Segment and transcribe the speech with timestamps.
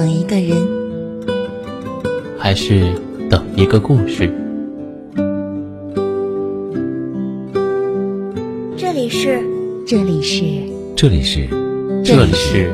[0.00, 0.56] 等一个人，
[2.38, 2.94] 还是
[3.28, 4.32] 等一个故事？
[8.78, 9.44] 这里是，
[9.86, 10.42] 这里是，
[10.96, 11.46] 这里是，
[12.02, 12.72] 这里是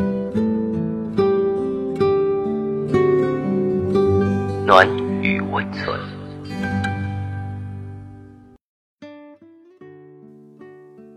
[4.65, 4.89] 暖
[5.21, 5.99] 与温存。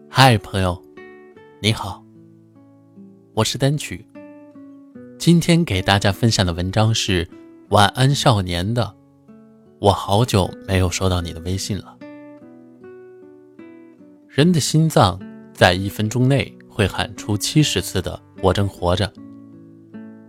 [0.10, 0.76] 嗨，朋友，
[1.62, 2.04] 你好，
[3.35, 4.04] 我是单曲。
[5.20, 7.26] 今天给大家分享的文章是
[7.72, 8.96] 《晚安少年》的。
[9.77, 11.98] 我好久没有收到你的微信了。
[14.30, 15.20] 人的心脏
[15.54, 19.12] 在一分钟内会喊出七十次的“我正活着”，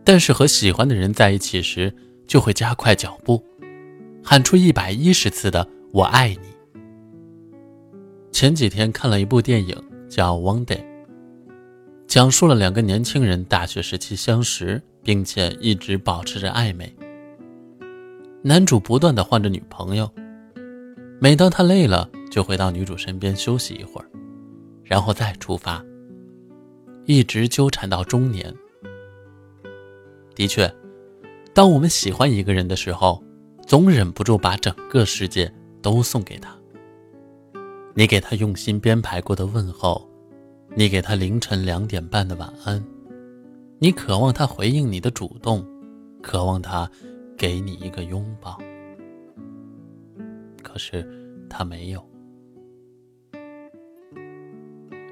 [0.03, 1.95] 但是和喜欢的人在一起时，
[2.27, 3.41] 就会加快脚步，
[4.25, 5.65] 喊出一百一十次的
[5.95, 6.49] “我爱你”。
[8.33, 9.77] 前几天看了一部电影，
[10.09, 10.79] 叫《One Day》。
[12.11, 16.93] 讲述了两个年轻人大学时期相识，并且一直保持着暧昧。
[18.43, 20.11] 男主不断的换着女朋友，
[21.21, 24.11] 每当他累了，就回到女主身边休息一会儿，
[24.83, 25.81] 然后再出发，
[27.07, 28.53] 一直纠缠到中年。
[30.35, 30.69] 的确，
[31.55, 33.23] 当我们喜欢一个人的时候，
[33.69, 35.49] 总忍不住把整个世界
[35.81, 36.53] 都送给他。
[37.95, 40.10] 你给他用心编排过的问候。
[40.77, 42.83] 你给他凌晨两点半的晚安，
[43.79, 45.67] 你渴望他回应你的主动，
[46.23, 46.89] 渴望他
[47.37, 48.57] 给你一个拥抱，
[50.63, 51.05] 可是
[51.49, 52.03] 他没有。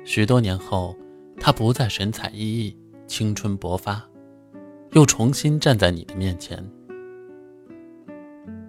[0.04, 0.96] 许多年后，
[1.40, 2.74] 他不再神采奕奕、
[3.08, 4.02] 青春勃发，
[4.92, 6.64] 又重新站在你的面前。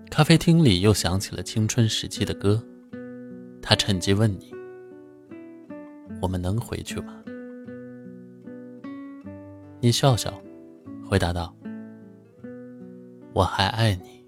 [0.09, 2.61] 咖啡厅里又响起了青春时期的歌，
[3.61, 4.58] 他趁机问你。
[6.21, 7.23] 我们能回去吗？
[9.79, 10.33] 你笑笑，
[11.07, 11.55] 回答道
[13.33, 14.25] ：“我还爱你，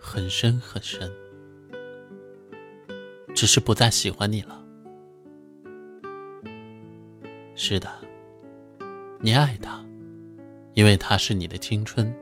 [0.00, 1.08] 很深很深，
[3.34, 4.60] 只是不再喜欢你了。”
[7.54, 7.88] 是的，
[9.20, 9.80] 你爱他，
[10.72, 12.12] 因为他是你的青春，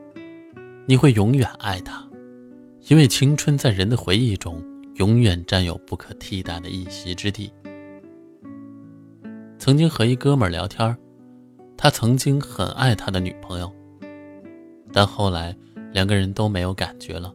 [0.85, 2.07] 你会永远爱他，
[2.87, 4.63] 因为青春在人的回忆中
[4.97, 7.51] 永远占有不可替代的一席之地。
[9.63, 10.93] 曾经和一哥们聊天
[11.77, 13.73] 他曾经很爱他的女朋友，
[14.91, 15.55] 但后来
[15.93, 17.33] 两个人都没有感觉了，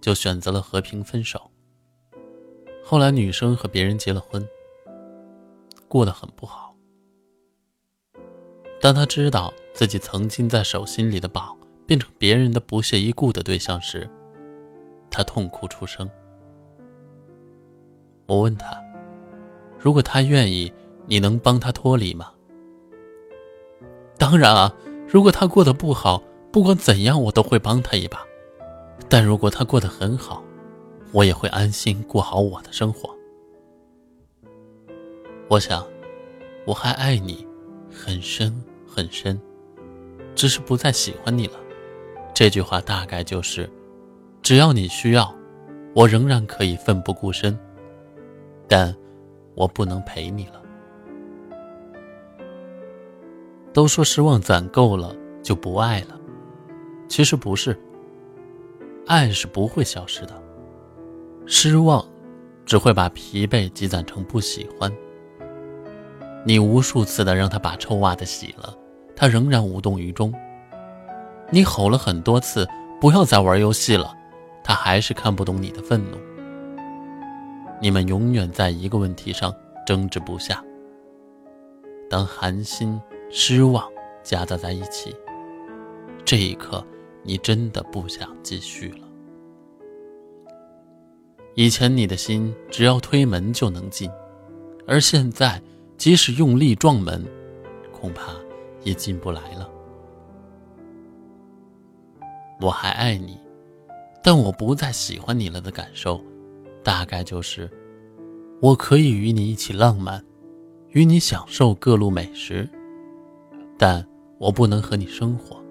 [0.00, 1.50] 就选择了和平分手。
[2.84, 4.48] 后来女生和别人结了婚，
[5.88, 6.76] 过得很不好。
[8.80, 11.58] 当他知道自己曾经在手心里的宝
[11.88, 14.08] 变成别人的不屑一顾的对象时，
[15.10, 16.08] 他痛哭出声。
[18.26, 18.80] 我问他，
[19.76, 20.72] 如果他愿意。
[21.08, 22.30] 你能帮他脱离吗？
[24.18, 24.74] 当然啊，
[25.08, 28.20] 如果他过得不好，不管怎样，我都会帮他一把。
[29.08, 30.44] 但如果他过得很好，
[31.12, 33.08] 我也会安心过好我的生活。
[35.48, 35.86] 我想，
[36.66, 37.46] 我还爱你，
[37.90, 39.40] 很深很深，
[40.34, 41.54] 只是不再喜欢你了。
[42.34, 43.70] 这句话大概就是，
[44.42, 45.34] 只要你需要，
[45.94, 47.58] 我仍然可以奋不顾身，
[48.68, 48.94] 但
[49.54, 50.62] 我不能陪你了。
[53.72, 56.18] 都说失望攒够了就不爱了，
[57.08, 57.78] 其实不是。
[59.06, 60.34] 爱是不会消失的，
[61.46, 62.04] 失望
[62.66, 64.92] 只会把疲惫积攒成不喜欢。
[66.44, 68.76] 你无数次的让他把臭袜子洗了，
[69.14, 70.32] 他仍然无动于衷。
[71.50, 72.66] 你吼了很多次
[73.00, 74.14] 不要再玩游戏了，
[74.62, 76.18] 他还是看不懂你的愤怒。
[77.80, 79.54] 你们永远在一个问题上
[79.86, 80.62] 争执不下。
[82.10, 83.00] 当寒心。
[83.30, 83.86] 失望
[84.22, 85.14] 夹杂在一起，
[86.24, 86.84] 这一刻，
[87.22, 89.06] 你真的不想继续了。
[91.54, 94.10] 以前你的心只要推门就能进，
[94.86, 95.60] 而现在
[95.98, 97.22] 即使用力撞门，
[97.92, 98.32] 恐怕
[98.82, 99.70] 也进不来了。
[102.60, 103.38] 我还爱你，
[104.22, 106.24] 但我不再喜欢你了的感受，
[106.82, 107.70] 大概就是：
[108.62, 110.24] 我可以与你一起浪漫，
[110.90, 112.66] 与你享受各路美食。
[113.78, 114.04] 但
[114.38, 115.62] 我不能和你生活，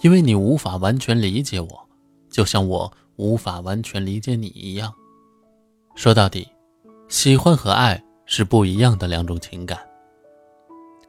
[0.00, 1.88] 因为你无法完全理解我，
[2.30, 4.92] 就像我无法完全理解你一样。
[5.94, 6.48] 说到底，
[7.08, 9.78] 喜欢和爱是不一样的两种情感。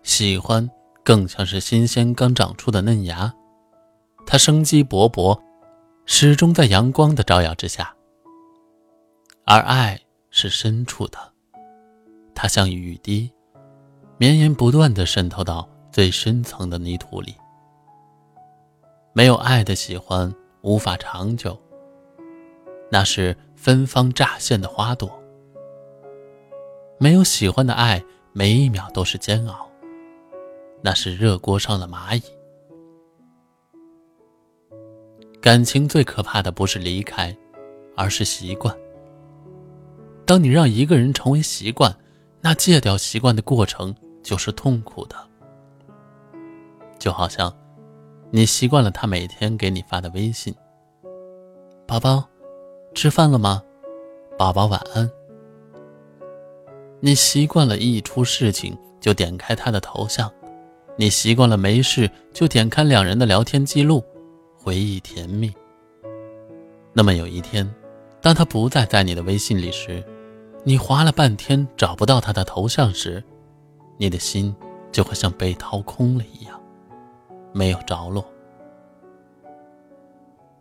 [0.04, 0.70] 喜欢
[1.04, 3.34] 更像是新鲜刚长出的嫩芽，
[4.26, 5.40] 它生机勃勃，
[6.06, 7.86] 始终在阳光的照耀之下；
[9.46, 10.00] 而爱
[10.30, 11.18] 是深处的，
[12.36, 13.31] 它像雨滴。
[14.21, 17.33] 绵延不断的渗透到最深层的泥土里，
[19.13, 20.30] 没有爱的喜欢
[20.60, 21.57] 无法长久，
[22.92, 25.07] 那是芬芳乍现的花朵；
[26.98, 29.66] 没有喜欢的爱，每一秒都是煎熬，
[30.81, 32.21] 那是热锅上的蚂蚁。
[35.39, 37.33] 感情最可怕的不是离开，
[37.95, 38.75] 而是习惯。
[40.25, 41.95] 当你让一个人成为习惯，
[42.42, 45.16] 那戒掉习惯的过程就是痛苦的。
[46.98, 47.54] 就好像，
[48.31, 50.54] 你习惯了他每天给你发的微信
[51.88, 52.24] ：“宝宝，
[52.94, 53.63] 吃饭了吗？
[54.38, 55.10] 宝宝晚安。”
[57.01, 60.30] 你习惯了一出事情就点开他的头像，
[60.98, 64.04] 你习惯了没事就点开两人的聊天记录，
[64.57, 65.54] 回忆甜蜜。
[66.92, 67.74] 那么有一天，
[68.21, 70.04] 当他不再在你的微信里时，
[70.66, 73.24] 你划了半天找不到他的头像时，
[74.01, 74.56] 你的心
[74.94, 76.57] 就会像被掏空了一样，
[77.51, 78.25] 没有着落。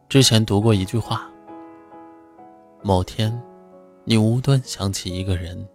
[0.08, 1.30] 之前读过一句话：
[2.82, 3.40] 某天，
[4.02, 5.68] 你无端想起一个人，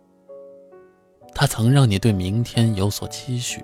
[1.34, 3.64] 他曾让你对明天有所期许，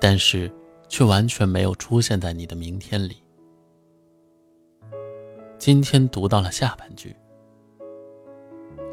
[0.00, 0.52] 但是
[0.88, 3.22] 却完全没有出现在你的明天里。
[5.56, 7.14] 今天读到了下半句。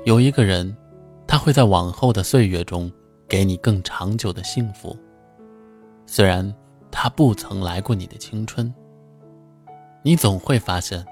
[0.05, 0.77] 有一个人，
[1.25, 2.91] 他会在往后的岁月中
[3.31, 4.93] 给你更长久的幸福。
[6.05, 6.53] 虽然
[6.91, 8.73] 他不曾来过你的青春，
[10.03, 11.05] 你总会发现，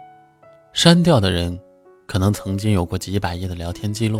[0.73, 1.57] 删掉的人
[2.05, 4.19] 可能曾经有过几百页的聊天记录；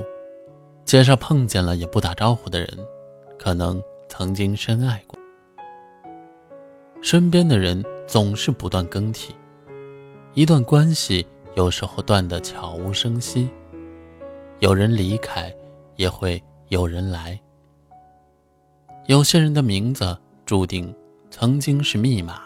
[0.85, 2.69] 街上碰见了也不打招呼的人，
[3.37, 5.19] 可能曾经深爱过。
[7.01, 9.35] 身边的人总是不断更替，
[10.35, 13.49] 一段关系有时候断得悄无声息。
[14.59, 15.53] 有人离开，
[15.97, 17.37] 也会有人来。
[19.09, 20.15] 有些人的名字
[20.45, 20.95] 注定
[21.31, 22.43] 曾经是密码，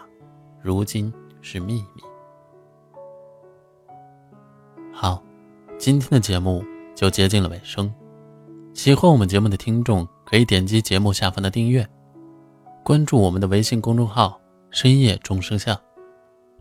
[0.62, 2.02] 如今是秘密。
[4.94, 5.22] 好，
[5.78, 6.64] 今天的节目
[6.96, 7.94] 就接近了尾声。
[8.74, 11.86] 喜欢我们节目的听众可以点击节目下方的订阅，
[12.82, 14.40] 关注我们的微信公众号
[14.72, 15.78] “深夜钟声像”，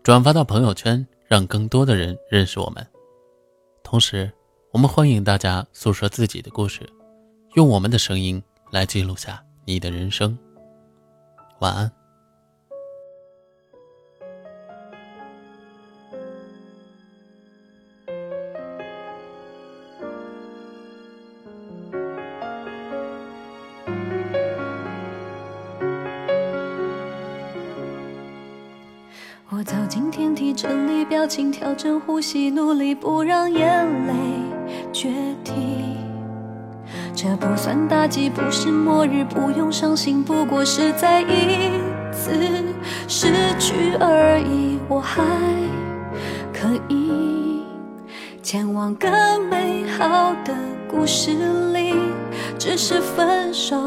[0.02, 2.84] 转发到朋友圈，让更多的人认识我们。
[3.84, 4.28] 同时。
[4.72, 6.90] 我们欢迎大家诉说自己的故事，
[7.56, 10.38] 用我们的声音来记录下你的人生。
[11.60, 11.90] 晚安。
[29.54, 34.12] 我走进电梯，整理表情，调整呼吸，努力不让眼泪。
[34.92, 35.10] 决
[35.44, 35.81] 堤，
[37.22, 41.70] 这不算打击，不是末日，不用伤心，不过是再一
[42.10, 42.32] 次
[43.06, 43.28] 失
[43.60, 44.80] 去而已。
[44.88, 45.22] 我还
[46.52, 47.62] 可以
[48.42, 49.08] 前往更
[49.48, 50.52] 美好的
[50.90, 51.30] 故事
[51.72, 51.94] 里，
[52.58, 53.80] 只是分手，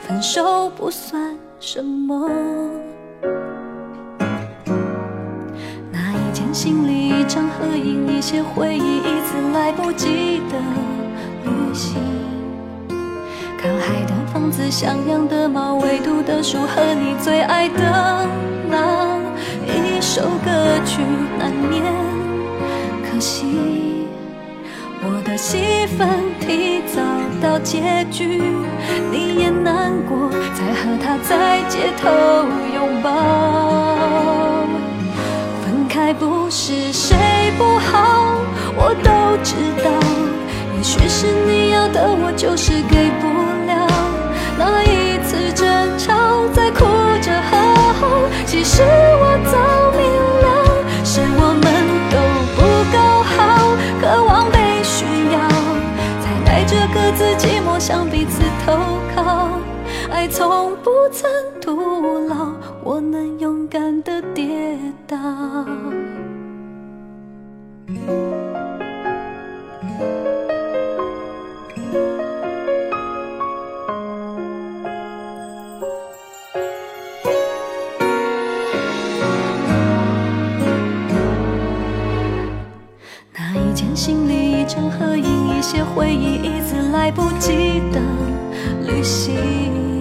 [0.00, 2.30] 分手不算什么。
[5.90, 10.40] 那一件行李，一张合影，一些回忆，一次来不及。
[10.48, 10.58] 的
[11.44, 12.00] 旅行，
[13.62, 18.26] 靠海的房子，像养的猫，唯独的树和你最爱的
[18.68, 19.20] 那
[19.64, 20.50] 一首歌
[20.84, 21.00] 曲
[21.38, 21.84] 难免。
[23.08, 24.08] 可惜
[25.00, 26.08] 我的戏份
[26.40, 27.00] 提早
[27.40, 28.42] 到结局，
[29.12, 32.10] 你也难过，才和他在街头
[32.74, 34.66] 拥抱。
[35.62, 37.16] 分开不是谁
[37.56, 38.40] 不好，
[38.74, 39.54] 我都知
[39.84, 39.90] 道。
[40.76, 43.31] 也许是你要的，我就是给不
[61.12, 65.18] 曾徒劳，我能勇敢的跌倒。
[83.34, 88.00] 那一件行李，一张合影，一些回忆，一次来不及的
[88.86, 89.91] 旅行。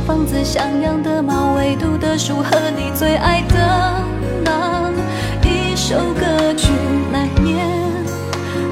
[0.00, 4.02] 房子像样的猫唯独的书和你最爱的
[4.44, 4.92] 那
[5.42, 6.72] 一首歌曲
[7.12, 7.66] 难念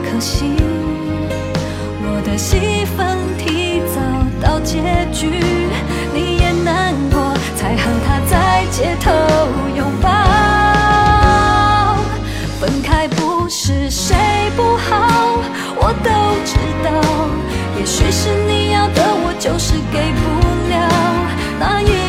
[0.05, 0.55] 可惜
[2.05, 4.79] 我的戏份提早到结
[5.13, 5.41] 局
[6.13, 9.11] 你也难过才和他在街头
[9.77, 10.13] 拥抱。
[12.61, 14.17] 分开不是谁
[14.57, 15.43] 不好
[15.77, 16.11] 我都
[16.45, 16.91] 知道
[17.79, 20.52] 也许是你要的我就是给不
[21.63, 22.02] 那一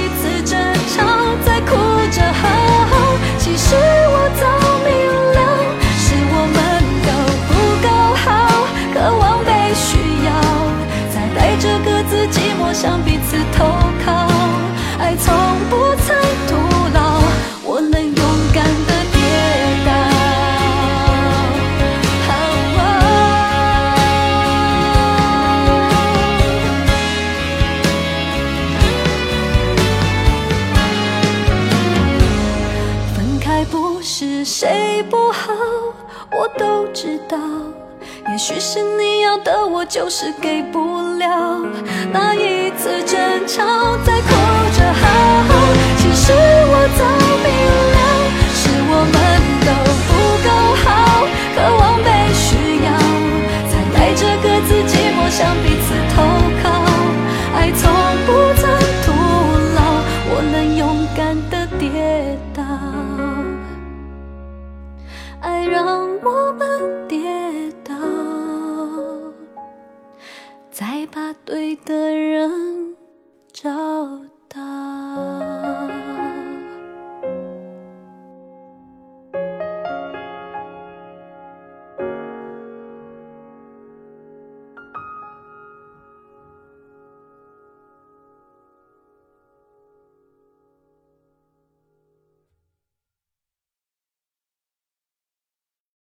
[34.44, 35.54] 谁不好
[36.32, 37.38] 我都知道。
[38.30, 41.60] 也许是你要的我就是给不了。
[42.12, 43.64] 那一次争吵
[44.04, 44.30] 在哭
[44.78, 45.06] 着好
[45.98, 47.06] 其实我早
[47.44, 47.48] 明
[47.94, 47.98] 了
[48.54, 49.16] 是我们
[49.66, 49.93] 都